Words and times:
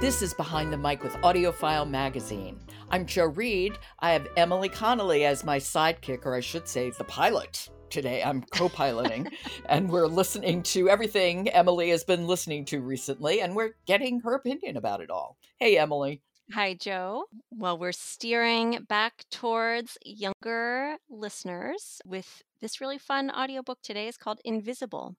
This 0.00 0.22
is 0.22 0.32
Behind 0.32 0.72
the 0.72 0.78
Mic 0.78 1.02
with 1.02 1.12
AudioFile 1.16 1.86
Magazine. 1.86 2.58
I'm 2.90 3.04
Jo 3.04 3.26
Reed. 3.26 3.76
I 3.98 4.12
have 4.12 4.28
Emily 4.34 4.70
Connolly 4.70 5.26
as 5.26 5.44
my 5.44 5.58
sidekick, 5.58 6.24
or 6.24 6.34
I 6.34 6.40
should 6.40 6.66
say, 6.66 6.88
the 6.88 7.04
pilot. 7.04 7.68
Today 7.90 8.22
I'm 8.22 8.40
co 8.44 8.70
piloting, 8.70 9.28
and 9.68 9.90
we're 9.90 10.06
listening 10.06 10.62
to 10.62 10.88
everything 10.88 11.50
Emily 11.50 11.90
has 11.90 12.02
been 12.02 12.26
listening 12.26 12.64
to 12.66 12.80
recently, 12.80 13.42
and 13.42 13.54
we're 13.54 13.74
getting 13.84 14.20
her 14.20 14.32
opinion 14.32 14.78
about 14.78 15.02
it 15.02 15.10
all. 15.10 15.36
Hey, 15.58 15.76
Emily. 15.76 16.22
Hi, 16.54 16.72
Jo. 16.72 17.26
Well, 17.50 17.76
we're 17.76 17.92
steering 17.92 18.86
back 18.88 19.26
towards 19.30 19.98
younger 20.02 20.96
listeners 21.10 22.00
with 22.06 22.42
this 22.62 22.80
really 22.80 22.96
fun 22.96 23.30
audiobook 23.30 23.82
today. 23.82 24.08
It's 24.08 24.16
called 24.16 24.40
Invisible 24.46 25.14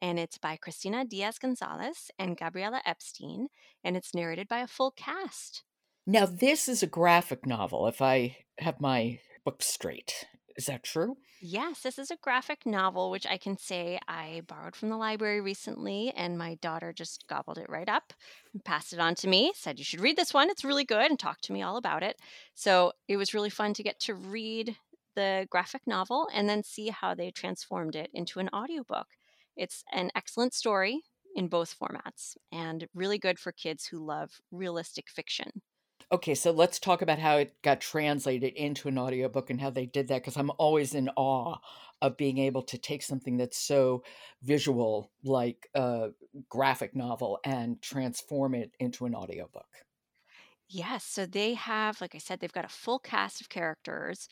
and 0.00 0.18
it's 0.18 0.38
by 0.38 0.56
Christina 0.56 1.04
Diaz 1.04 1.38
Gonzalez 1.38 2.10
and 2.18 2.36
Gabriela 2.36 2.82
Epstein, 2.84 3.48
and 3.84 3.96
it's 3.96 4.14
narrated 4.14 4.48
by 4.48 4.60
a 4.60 4.66
full 4.66 4.90
cast. 4.90 5.62
Now, 6.06 6.26
this 6.26 6.68
is 6.68 6.82
a 6.82 6.86
graphic 6.86 7.46
novel, 7.46 7.86
if 7.86 8.00
I 8.02 8.38
have 8.58 8.80
my 8.80 9.20
book 9.44 9.62
straight. 9.62 10.26
Is 10.56 10.66
that 10.66 10.82
true? 10.82 11.16
Yes, 11.40 11.80
this 11.80 11.98
is 11.98 12.10
a 12.10 12.16
graphic 12.16 12.66
novel, 12.66 13.10
which 13.10 13.26
I 13.26 13.38
can 13.38 13.56
say 13.56 13.98
I 14.06 14.42
borrowed 14.46 14.76
from 14.76 14.90
the 14.90 14.96
library 14.96 15.40
recently, 15.40 16.12
and 16.14 16.36
my 16.36 16.56
daughter 16.56 16.92
just 16.92 17.26
gobbled 17.28 17.58
it 17.58 17.70
right 17.70 17.88
up 17.88 18.12
and 18.52 18.64
passed 18.64 18.92
it 18.92 18.98
on 18.98 19.14
to 19.16 19.28
me. 19.28 19.52
Said, 19.54 19.78
You 19.78 19.84
should 19.84 20.00
read 20.00 20.16
this 20.16 20.34
one. 20.34 20.50
It's 20.50 20.64
really 20.64 20.84
good, 20.84 21.10
and 21.10 21.18
talked 21.18 21.44
to 21.44 21.52
me 21.52 21.62
all 21.62 21.76
about 21.76 22.02
it. 22.02 22.16
So 22.54 22.92
it 23.08 23.16
was 23.16 23.32
really 23.32 23.48
fun 23.48 23.72
to 23.74 23.82
get 23.82 23.98
to 24.00 24.14
read 24.14 24.76
the 25.16 25.46
graphic 25.50 25.82
novel 25.86 26.28
and 26.32 26.48
then 26.48 26.62
see 26.62 26.88
how 26.88 27.14
they 27.14 27.30
transformed 27.30 27.96
it 27.96 28.10
into 28.12 28.38
an 28.38 28.50
audiobook. 28.54 29.06
It's 29.56 29.84
an 29.92 30.10
excellent 30.14 30.54
story 30.54 31.02
in 31.34 31.48
both 31.48 31.78
formats 31.78 32.36
and 32.50 32.88
really 32.94 33.18
good 33.18 33.38
for 33.38 33.52
kids 33.52 33.86
who 33.86 34.04
love 34.04 34.40
realistic 34.50 35.08
fiction. 35.08 35.62
Okay, 36.12 36.34
so 36.34 36.50
let's 36.50 36.80
talk 36.80 37.02
about 37.02 37.20
how 37.20 37.36
it 37.36 37.60
got 37.62 37.80
translated 37.80 38.54
into 38.54 38.88
an 38.88 38.98
audiobook 38.98 39.48
and 39.48 39.60
how 39.60 39.70
they 39.70 39.86
did 39.86 40.08
that 40.08 40.22
because 40.22 40.36
I'm 40.36 40.50
always 40.58 40.92
in 40.94 41.08
awe 41.16 41.58
of 42.02 42.16
being 42.16 42.38
able 42.38 42.62
to 42.62 42.78
take 42.78 43.02
something 43.02 43.36
that's 43.36 43.58
so 43.58 44.02
visual 44.42 45.12
like 45.22 45.68
a 45.74 46.10
graphic 46.48 46.96
novel 46.96 47.38
and 47.44 47.80
transform 47.80 48.54
it 48.54 48.74
into 48.80 49.06
an 49.06 49.14
audiobook. 49.14 49.84
Yes, 50.68 51.04
so 51.04 51.26
they 51.26 51.54
have, 51.54 52.00
like 52.00 52.14
I 52.14 52.18
said, 52.18 52.40
they've 52.40 52.52
got 52.52 52.64
a 52.64 52.68
full 52.68 52.98
cast 52.98 53.40
of 53.40 53.48
characters 53.48 54.28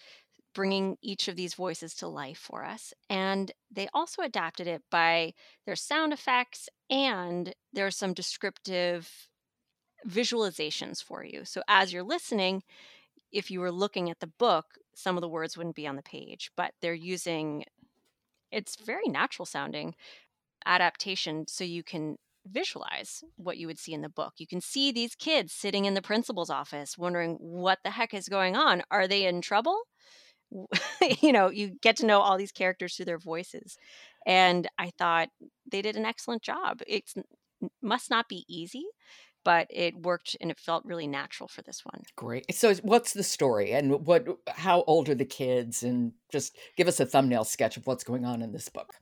bringing 0.55 0.97
each 1.03 1.29
of 1.29 1.37
these 1.37 1.55
voices 1.55 1.95
to 1.95 2.09
life 2.09 2.39
for 2.39 2.65
us. 2.65 2.93
And 3.09 3.53
they 3.71 3.89
also 3.95 4.23
adapted 4.23 4.67
it 4.67 4.83
by 4.91 5.35
their 5.67 5.77
sound 5.77 6.13
effects 6.13 6.69
and 6.91 7.55
there's 7.73 7.97
some 7.97 8.15
descriptive 8.15 9.29
visualizations 10.07 11.03
for 11.03 11.25
you. 11.25 11.45
So 11.45 11.63
as 11.69 11.93
you're 11.93 12.03
listening, 12.03 12.63
if 13.31 13.51
you 13.51 13.61
were 13.61 13.73
looking 13.73 14.11
at 14.11 14.21
the 14.21 14.33
book, 14.39 14.67
some 14.95 15.17
of 15.17 15.21
the 15.21 15.29
words 15.29 15.57
wouldn't 15.57 15.77
be 15.77 15.87
on 15.87 15.97
the 15.97 16.03
page, 16.03 16.51
but 16.57 16.73
they're 16.81 16.95
using 16.95 17.65
it's 18.51 18.77
very 18.77 19.09
natural 19.09 19.45
sounding 19.45 19.95
adaptation 20.65 21.47
so 21.47 21.65
you 21.65 21.83
can 21.83 22.17
visualize 22.47 23.23
what 23.37 23.59
you 23.59 23.67
would 23.67 23.79
see 23.79 23.93
in 23.93 24.01
the 24.01 24.09
book. 24.09 24.35
You 24.39 24.47
can 24.47 24.61
see 24.61 24.91
these 24.91 25.15
kids 25.15 25.53
sitting 25.53 25.85
in 25.85 25.95
the 25.95 26.03
principal's 26.03 26.51
office 26.51 26.97
wondering 26.97 27.37
what 27.41 27.81
the 27.85 27.91
heck 27.91 28.15
is 28.15 28.29
going 28.29 28.57
on. 28.57 28.83
Are 28.91 29.07
they 29.07 29.27
in 29.27 29.43
trouble? 29.43 29.83
you 31.21 31.33
know, 31.33 31.51
you 31.51 31.77
get 31.83 31.97
to 31.97 32.07
know 32.07 32.21
all 32.21 32.39
these 32.39 32.53
characters 32.53 32.97
through 32.97 33.07
their 33.07 33.19
voices. 33.19 33.77
And 34.27 34.69
I 34.79 34.91
thought 34.99 35.29
they 35.71 35.83
did 35.83 35.97
an 35.97 36.05
excellent 36.05 36.43
job. 36.43 36.81
It 36.87 37.05
must 37.83 38.11
not 38.11 38.29
be 38.29 38.45
easy, 38.49 38.85
but 39.45 39.67
it 39.71 39.97
worked 39.97 40.37
and 40.41 40.51
it 40.51 40.59
felt 40.59 40.85
really 40.85 41.07
natural 41.07 41.49
for 41.49 41.63
this 41.63 41.81
one. 41.85 42.03
Great. 42.17 42.53
So 42.55 42.75
what's 42.83 43.15
the 43.15 43.23
story 43.23 43.73
and 43.73 44.07
what 44.07 44.27
how 44.49 44.83
old 44.87 45.09
are 45.09 45.15
the 45.15 45.25
kids 45.25 45.83
and 45.83 46.13
just 46.31 46.57
give 46.77 46.89
us 46.89 47.01
a 47.01 47.07
thumbnail 47.07 47.45
sketch 47.45 47.77
of 47.77 47.87
what's 47.87 48.05
going 48.05 48.25
on 48.25 48.43
in 48.43 48.53
this 48.53 48.69
book. 48.69 48.95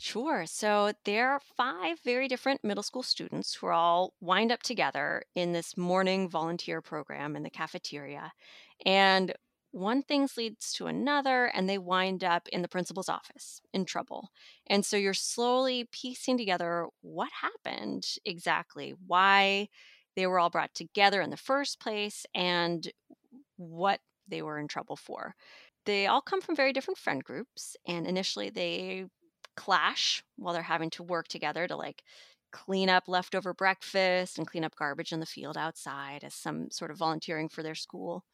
Sure. 0.00 0.46
So 0.46 0.92
there 1.04 1.32
are 1.32 1.40
five 1.56 1.98
very 2.04 2.28
different 2.28 2.62
middle 2.62 2.84
school 2.84 3.02
students 3.02 3.54
who 3.54 3.66
are 3.66 3.72
all 3.72 4.14
wind 4.20 4.52
up 4.52 4.62
together 4.62 5.24
in 5.34 5.52
this 5.52 5.76
morning 5.76 6.30
volunteer 6.30 6.80
program 6.80 7.34
in 7.34 7.42
the 7.42 7.50
cafeteria. 7.50 8.30
And 8.86 9.34
one 9.72 10.02
thing 10.02 10.28
leads 10.36 10.72
to 10.74 10.86
another 10.86 11.46
and 11.46 11.68
they 11.68 11.78
wind 11.78 12.24
up 12.24 12.48
in 12.48 12.62
the 12.62 12.68
principal's 12.68 13.08
office 13.08 13.60
in 13.72 13.84
trouble. 13.84 14.30
And 14.66 14.84
so 14.84 14.96
you're 14.96 15.14
slowly 15.14 15.88
piecing 15.92 16.38
together 16.38 16.86
what 17.02 17.30
happened 17.42 18.06
exactly, 18.24 18.94
why 19.06 19.68
they 20.16 20.26
were 20.26 20.38
all 20.38 20.50
brought 20.50 20.74
together 20.74 21.20
in 21.20 21.30
the 21.30 21.36
first 21.36 21.80
place, 21.80 22.26
and 22.34 22.88
what 23.56 24.00
they 24.28 24.42
were 24.42 24.58
in 24.58 24.68
trouble 24.68 24.96
for. 24.96 25.34
They 25.86 26.06
all 26.06 26.20
come 26.20 26.40
from 26.40 26.56
very 26.56 26.72
different 26.72 26.98
friend 26.98 27.22
groups, 27.22 27.76
and 27.86 28.06
initially 28.06 28.50
they 28.50 29.06
clash 29.56 30.22
while 30.36 30.54
they're 30.54 30.62
having 30.62 30.90
to 30.90 31.02
work 31.02 31.28
together 31.28 31.66
to 31.66 31.76
like 31.76 32.02
clean 32.52 32.88
up 32.88 33.04
leftover 33.08 33.52
breakfast 33.54 34.38
and 34.38 34.46
clean 34.46 34.64
up 34.64 34.74
garbage 34.76 35.12
in 35.12 35.20
the 35.20 35.26
field 35.26 35.56
outside 35.56 36.24
as 36.24 36.34
some 36.34 36.70
sort 36.70 36.90
of 36.90 36.98
volunteering 36.98 37.48
for 37.48 37.62
their 37.62 37.74
school. 37.74 38.24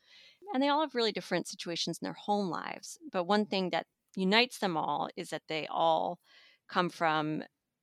And 0.55 0.63
they 0.63 0.69
all 0.69 0.81
have 0.81 0.95
really 0.95 1.13
different 1.13 1.49
situations 1.49 1.99
in 2.01 2.07
their 2.07 2.15
home 2.15 2.49
lives. 2.49 2.97
But 3.13 3.25
one 3.25 3.45
thing 3.45 3.71
that 3.71 3.87
unites 4.17 4.59
them 4.59 4.77
all 4.77 5.11
is 5.17 5.31
that 5.31 5.43
they 5.49 5.67
all 5.69 6.21
come 6.69 6.89
from 6.89 7.43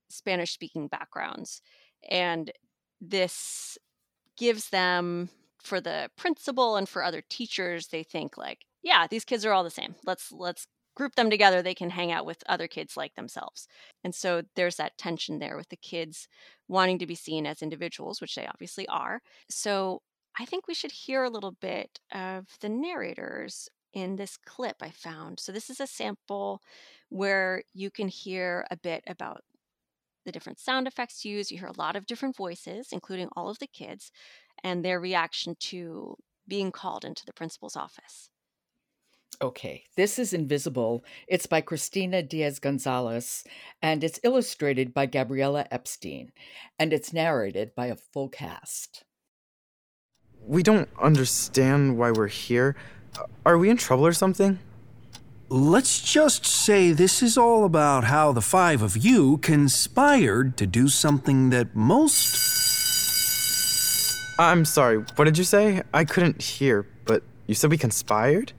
Spanish 0.09 0.53
speaking 0.53 0.87
backgrounds. 0.87 1.61
And 2.09 2.49
this 3.01 3.77
gives 4.37 4.69
them, 4.69 5.29
for 5.61 5.81
the 5.81 6.09
principal 6.17 6.77
and 6.77 6.87
for 6.87 7.03
other 7.03 7.21
teachers, 7.29 7.87
they 7.87 8.03
think 8.03 8.37
like, 8.37 8.65
yeah, 8.81 9.05
these 9.05 9.25
kids 9.25 9.45
are 9.45 9.51
all 9.51 9.63
the 9.63 9.69
same. 9.69 9.95
Let's 10.05 10.31
let's 10.31 10.65
group 10.95 11.15
them 11.15 11.29
together. 11.29 11.61
They 11.61 11.75
can 11.75 11.89
hang 11.89 12.11
out 12.11 12.25
with 12.25 12.43
other 12.47 12.67
kids 12.67 12.97
like 12.97 13.15
themselves. 13.15 13.67
And 14.03 14.15
so 14.15 14.43
there's 14.55 14.77
that 14.77 14.97
tension 14.97 15.39
there 15.39 15.55
with 15.55 15.69
the 15.69 15.77
kids 15.77 16.27
wanting 16.67 16.99
to 16.99 17.07
be 17.07 17.15
seen 17.15 17.45
as 17.45 17.61
individuals, 17.61 18.21
which 18.21 18.35
they 18.35 18.47
obviously 18.47 18.87
are. 18.87 19.21
So 19.49 20.01
I 20.39 20.45
think 20.45 20.67
we 20.67 20.73
should 20.73 20.91
hear 20.91 21.23
a 21.23 21.29
little 21.29 21.51
bit 21.51 21.99
of 22.13 22.47
the 22.61 22.69
narrators 22.69 23.69
in 23.93 24.15
this 24.15 24.37
clip 24.37 24.77
I 24.81 24.91
found. 24.91 25.39
So, 25.39 25.51
this 25.51 25.69
is 25.69 25.79
a 25.79 25.87
sample 25.87 26.61
where 27.09 27.63
you 27.73 27.91
can 27.91 28.07
hear 28.07 28.65
a 28.71 28.77
bit 28.77 29.03
about 29.07 29.41
the 30.25 30.31
different 30.31 30.59
sound 30.59 30.87
effects 30.87 31.25
used. 31.25 31.51
You 31.51 31.57
hear 31.57 31.67
a 31.67 31.77
lot 31.77 31.95
of 31.95 32.05
different 32.05 32.35
voices, 32.35 32.89
including 32.91 33.29
all 33.35 33.49
of 33.49 33.59
the 33.59 33.67
kids, 33.67 34.11
and 34.63 34.83
their 34.83 34.99
reaction 34.99 35.55
to 35.59 36.15
being 36.47 36.71
called 36.71 37.05
into 37.05 37.25
the 37.25 37.33
principal's 37.33 37.75
office. 37.75 38.29
Okay, 39.41 39.85
this 39.95 40.19
is 40.19 40.33
Invisible. 40.33 41.03
It's 41.27 41.47
by 41.47 41.61
Christina 41.61 42.21
Diaz 42.21 42.59
Gonzalez, 42.59 43.43
and 43.81 44.03
it's 44.03 44.19
illustrated 44.23 44.93
by 44.93 45.07
Gabriela 45.07 45.65
Epstein, 45.71 46.31
and 46.77 46.93
it's 46.93 47.11
narrated 47.11 47.73
by 47.73 47.87
a 47.87 47.95
full 47.95 48.29
cast. 48.29 49.03
We 50.45 50.63
don't 50.63 50.89
understand 50.99 51.97
why 51.97 52.11
we're 52.11 52.27
here. 52.27 52.75
Are 53.45 53.57
we 53.57 53.69
in 53.69 53.77
trouble 53.77 54.05
or 54.05 54.13
something? 54.13 54.59
let's 55.51 55.99
just 55.99 56.45
say 56.45 56.93
this 56.93 57.21
is 57.21 57.37
all 57.37 57.65
about 57.65 58.05
how 58.05 58.31
the 58.31 58.41
five 58.41 58.81
of 58.81 58.95
you 58.95 59.37
conspired 59.39 60.55
to 60.55 60.65
do 60.65 60.87
something 60.87 61.49
that 61.49 61.75
most. 61.75 62.39
I'm 64.39 64.63
sorry, 64.63 64.99
what 65.15 65.25
did 65.25 65.37
you 65.37 65.43
say? 65.43 65.83
I 65.93 66.05
couldn't 66.05 66.41
hear, 66.41 66.87
but 67.03 67.23
you 67.47 67.53
said 67.53 67.69
we 67.69 67.77
conspired? 67.77 68.53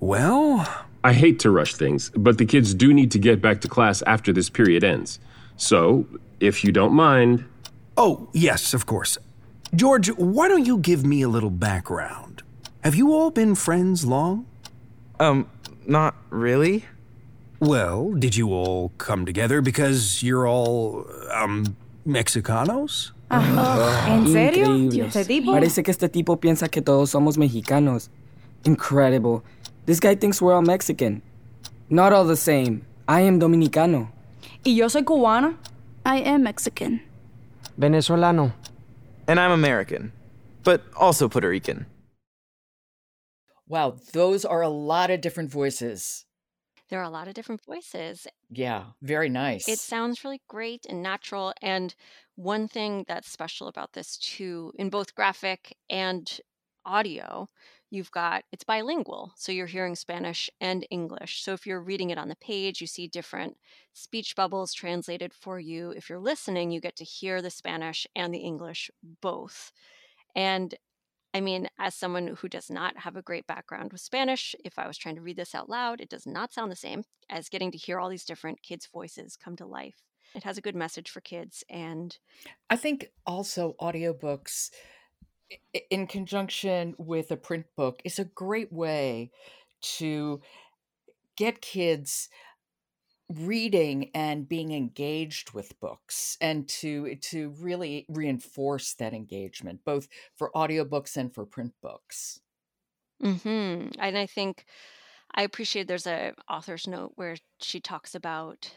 Well, 0.00 0.66
I 1.04 1.12
hate 1.12 1.40
to 1.40 1.50
rush 1.50 1.74
things, 1.74 2.10
but 2.16 2.38
the 2.38 2.46
kids 2.46 2.72
do 2.72 2.94
need 2.94 3.10
to 3.10 3.18
get 3.18 3.42
back 3.42 3.60
to 3.60 3.68
class 3.68 4.00
after 4.02 4.32
this 4.32 4.48
period 4.48 4.82
ends. 4.82 5.20
So, 5.58 6.06
if 6.40 6.64
you 6.64 6.72
don't 6.72 6.94
mind. 6.94 7.44
Oh, 7.98 8.30
yes, 8.32 8.72
of 8.72 8.86
course. 8.86 9.18
George, 9.74 10.08
why 10.16 10.48
don't 10.48 10.64
you 10.66 10.78
give 10.78 11.04
me 11.04 11.22
a 11.22 11.28
little 11.28 11.50
background? 11.50 12.42
Have 12.82 12.94
you 12.94 13.12
all 13.12 13.30
been 13.30 13.54
friends 13.54 14.04
long? 14.04 14.46
Um, 15.20 15.48
not 15.86 16.14
really. 16.30 16.84
Well, 17.60 18.14
did 18.14 18.36
you 18.36 18.52
all 18.52 18.92
come 18.98 19.26
together 19.26 19.60
because 19.60 20.22
you're 20.22 20.46
all, 20.46 21.06
um, 21.32 21.76
Mexicanos? 22.06 23.12
¿En 23.30 24.26
serio? 24.28 24.68
Increíbles. 24.68 25.16
¿Este 25.16 25.24
tipo? 25.26 25.52
Parece 25.52 25.82
que 25.82 25.90
este 25.90 26.08
tipo 26.08 26.36
piensa 26.38 26.70
que 26.70 26.80
todos 26.80 27.10
somos 27.10 27.36
mexicanos. 27.36 28.08
Incredible. 28.64 29.42
This 29.84 30.00
guy 30.00 30.14
thinks 30.14 30.40
we're 30.40 30.54
all 30.54 30.62
Mexican. 30.62 31.20
Not 31.90 32.12
all 32.12 32.24
the 32.24 32.36
same. 32.36 32.86
I 33.06 33.20
am 33.22 33.38
Dominicano. 33.38 34.12
¿Y 34.64 34.76
yo 34.76 34.88
soy 34.88 35.02
cubana? 35.02 35.56
I 36.06 36.18
am 36.22 36.44
Mexican. 36.44 37.02
Venezolano. 37.78 38.52
And 39.28 39.38
I'm 39.38 39.50
American, 39.50 40.12
but 40.64 40.82
also 40.96 41.28
Puerto 41.28 41.50
Rican. 41.50 41.84
Wow, 43.68 43.98
those 44.14 44.46
are 44.46 44.62
a 44.62 44.70
lot 44.70 45.10
of 45.10 45.20
different 45.20 45.50
voices. 45.50 46.24
There 46.88 46.98
are 46.98 47.04
a 47.04 47.10
lot 47.10 47.28
of 47.28 47.34
different 47.34 47.60
voices. 47.62 48.26
Yeah, 48.48 48.84
very 49.02 49.28
nice. 49.28 49.68
It 49.68 49.78
sounds 49.78 50.24
really 50.24 50.40
great 50.48 50.86
and 50.88 51.02
natural. 51.02 51.52
And 51.60 51.94
one 52.36 52.68
thing 52.68 53.04
that's 53.06 53.30
special 53.30 53.68
about 53.68 53.92
this, 53.92 54.16
too, 54.16 54.72
in 54.78 54.88
both 54.88 55.14
graphic 55.14 55.76
and 55.90 56.40
audio, 56.86 57.48
you've 57.90 58.10
got 58.10 58.44
it's 58.52 58.64
bilingual. 58.64 59.32
So 59.36 59.52
you're 59.52 59.66
hearing 59.66 59.94
Spanish 59.94 60.50
and 60.60 60.86
English. 60.90 61.42
So 61.42 61.52
if 61.52 61.66
you're 61.66 61.80
reading 61.80 62.10
it 62.10 62.18
on 62.18 62.28
the 62.28 62.36
page, 62.36 62.80
you 62.80 62.86
see 62.86 63.08
different 63.08 63.56
speech 63.92 64.36
bubbles 64.36 64.74
translated 64.74 65.32
for 65.32 65.58
you. 65.58 65.90
If 65.90 66.08
you're 66.08 66.18
listening, 66.18 66.70
you 66.70 66.80
get 66.80 66.96
to 66.96 67.04
hear 67.04 67.40
the 67.40 67.50
Spanish 67.50 68.06
and 68.14 68.32
the 68.32 68.38
English 68.38 68.90
both. 69.20 69.72
And 70.34 70.74
I 71.34 71.40
mean, 71.40 71.68
as 71.78 71.94
someone 71.94 72.36
who 72.38 72.48
does 72.48 72.70
not 72.70 72.98
have 72.98 73.16
a 73.16 73.22
great 73.22 73.46
background 73.46 73.92
with 73.92 74.00
Spanish, 74.00 74.54
if 74.64 74.78
I 74.78 74.86
was 74.86 74.96
trying 74.96 75.16
to 75.16 75.20
read 75.20 75.36
this 75.36 75.54
out 75.54 75.68
loud, 75.68 76.00
it 76.00 76.08
does 76.08 76.26
not 76.26 76.52
sound 76.52 76.72
the 76.72 76.76
same 76.76 77.04
as 77.28 77.48
getting 77.48 77.70
to 77.72 77.78
hear 77.78 78.00
all 78.00 78.08
these 78.08 78.24
different 78.24 78.62
kids' 78.62 78.88
voices 78.92 79.36
come 79.36 79.56
to 79.56 79.66
life. 79.66 80.02
It 80.34 80.44
has 80.44 80.58
a 80.58 80.62
good 80.62 80.76
message 80.76 81.10
for 81.10 81.20
kids 81.20 81.64
and 81.68 82.16
I 82.68 82.76
think 82.76 83.08
also 83.26 83.74
audiobooks 83.80 84.70
in 85.90 86.06
conjunction 86.06 86.94
with 86.98 87.30
a 87.30 87.36
print 87.36 87.66
book 87.76 88.00
is 88.04 88.18
a 88.18 88.24
great 88.24 88.72
way 88.72 89.30
to 89.80 90.40
get 91.36 91.62
kids 91.62 92.28
reading 93.30 94.10
and 94.14 94.48
being 94.48 94.72
engaged 94.72 95.52
with 95.52 95.78
books 95.80 96.38
and 96.40 96.66
to 96.66 97.14
to 97.16 97.50
really 97.50 98.06
reinforce 98.08 98.94
that 98.94 99.12
engagement 99.12 99.84
both 99.84 100.08
for 100.34 100.50
audiobooks 100.54 101.14
and 101.16 101.34
for 101.34 101.44
print 101.44 101.74
books. 101.82 102.40
hmm 103.20 103.88
And 103.98 104.16
I 104.16 104.26
think 104.26 104.64
I 105.34 105.42
appreciate 105.42 105.88
there's 105.88 106.06
a 106.06 106.34
author's 106.48 106.86
note 106.86 107.12
where 107.16 107.36
she 107.60 107.80
talks 107.80 108.14
about 108.14 108.76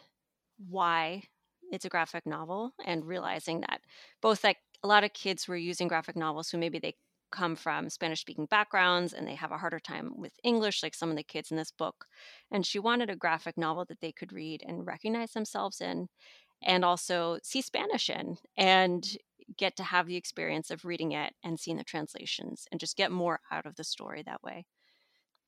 why 0.58 1.24
it's 1.72 1.86
a 1.86 1.90
graphic 1.90 2.26
novel 2.26 2.74
and 2.86 3.06
realizing 3.06 3.62
that 3.62 3.82
both 4.22 4.44
like 4.44 4.60
a 4.84 4.88
lot 4.88 5.04
of 5.04 5.14
kids 5.14 5.48
were 5.48 5.56
using 5.58 5.88
graphic 5.88 6.16
novels 6.16 6.50
who 6.50 6.58
maybe 6.58 6.80
they 6.80 6.96
come 7.32 7.56
from 7.56 7.90
Spanish 7.90 8.22
speaking 8.22 8.46
backgrounds 8.46 9.14
and 9.14 9.28
they 9.28 9.36
have 9.36 9.52
a 9.52 9.58
harder 9.58 9.80
time 9.80 10.12
with 10.16 10.34
English, 10.44 10.84
like 10.84 10.94
some 10.94 11.10
of 11.10 11.16
the 11.16 11.24
kids 11.24 11.50
in 11.52 11.58
this 11.58 11.72
book. 11.72 12.06
And 12.52 12.66
she 12.66 12.80
wanted 12.80 13.10
a 13.10 13.16
graphic 13.16 13.58
novel 13.58 13.86
that 13.86 14.02
they 14.02 14.12
could 14.12 14.34
read 14.34 14.64
and 14.68 14.86
recognize 14.86 15.32
themselves 15.32 15.80
in 15.82 16.10
and 16.64 16.86
also 16.86 17.40
see 17.44 17.62
Spanish 17.62 18.10
in 18.10 18.38
and 18.58 19.06
get 19.58 19.76
to 19.78 19.84
have 19.84 20.08
the 20.08 20.16
experience 20.16 20.72
of 20.72 20.86
reading 20.86 21.12
it 21.14 21.34
and 21.44 21.60
seeing 21.60 21.78
the 21.78 21.84
translations 21.84 22.68
and 22.72 22.80
just 22.80 22.98
get 22.98 23.12
more 23.12 23.40
out 23.52 23.66
of 23.66 23.76
the 23.76 23.84
story 23.84 24.24
that 24.24 24.44
way. 24.44 24.66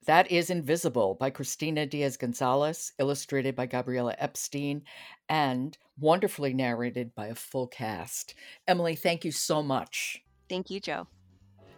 That 0.06 0.30
is 0.30 0.50
Invisible 0.50 1.16
by 1.18 1.30
Christina 1.30 1.86
Diaz 1.86 2.18
Gonzalez, 2.18 2.92
illustrated 2.98 3.56
by 3.56 3.64
Gabriela 3.64 4.14
Epstein, 4.18 4.82
and 5.30 5.78
wonderfully 5.98 6.52
narrated 6.52 7.14
by 7.14 7.28
a 7.28 7.34
full 7.34 7.66
cast. 7.66 8.34
Emily, 8.68 8.96
thank 8.96 9.24
you 9.24 9.32
so 9.32 9.62
much. 9.62 10.22
Thank 10.50 10.68
you, 10.68 10.78
Jo. 10.78 11.06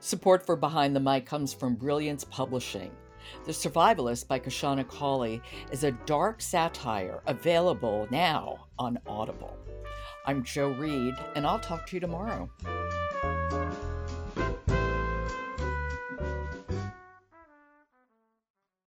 Support 0.01 0.45
for 0.45 0.57
Behind 0.57 0.97
the 0.97 1.01
Mic 1.01 1.25
comes 1.25 1.55
from 1.55 1.77
Brilliance 1.77 2.25
Publishing. 2.25 2.91
The 3.45 3.53
Survivalist 3.53 4.27
by 4.27 4.41
Kashana 4.41 4.87
Cauley 4.89 5.41
is 5.71 5.85
a 5.85 5.93
dark 5.93 6.43
satire 6.43 7.23
available 7.27 8.09
now 8.11 8.67
on 8.77 8.99
Audible. 9.07 9.57
I'm 10.27 10.43
Jo 10.43 10.71
Reed, 10.71 11.15
and 11.37 11.47
I'll 11.47 11.61
talk 11.61 11.87
to 11.87 11.95
you 11.95 12.01
tomorrow. 12.01 12.51